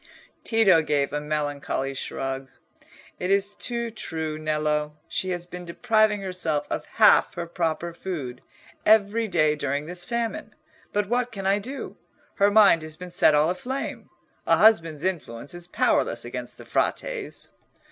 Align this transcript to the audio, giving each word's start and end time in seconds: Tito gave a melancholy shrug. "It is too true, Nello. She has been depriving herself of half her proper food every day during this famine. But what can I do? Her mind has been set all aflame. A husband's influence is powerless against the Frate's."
Tito 0.43 0.81
gave 0.81 1.13
a 1.13 1.21
melancholy 1.21 1.93
shrug. 1.93 2.49
"It 3.19 3.29
is 3.29 3.53
too 3.53 3.91
true, 3.91 4.39
Nello. 4.39 4.97
She 5.07 5.29
has 5.29 5.45
been 5.45 5.63
depriving 5.63 6.21
herself 6.21 6.65
of 6.71 6.87
half 6.93 7.35
her 7.35 7.45
proper 7.45 7.93
food 7.93 8.41
every 8.83 9.27
day 9.27 9.55
during 9.55 9.85
this 9.85 10.03
famine. 10.03 10.55
But 10.91 11.07
what 11.07 11.31
can 11.31 11.45
I 11.45 11.59
do? 11.59 11.97
Her 12.37 12.49
mind 12.49 12.81
has 12.81 12.97
been 12.97 13.11
set 13.11 13.35
all 13.35 13.51
aflame. 13.51 14.09
A 14.47 14.57
husband's 14.57 15.03
influence 15.03 15.53
is 15.53 15.67
powerless 15.67 16.25
against 16.25 16.57
the 16.57 16.65
Frate's." 16.65 17.51